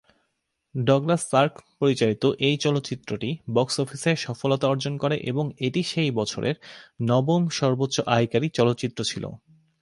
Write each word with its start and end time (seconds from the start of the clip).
Douglas 0.75 1.21
Sirk 1.29 1.53
পরিচালিত 1.79 2.23
এই 2.39 2.55
চলচ্চিত্রটি 2.57 3.29
বক্স 3.53 3.75
অফিসে 3.79 4.11
সফলতা 4.17 4.65
অর্জন 4.67 4.93
করে 4.97 5.15
এবং 5.31 5.45
এটি 5.59 5.81
সেই 5.83 6.11
বছরের 6.11 6.55
নবম 7.01 7.41
সর্বোচ্চ 7.59 7.95
আয়কারী 8.15 8.47
চলচ্চিত্র 8.49 8.99
ছিল। 9.03 9.23